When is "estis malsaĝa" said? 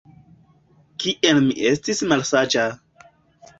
1.73-2.67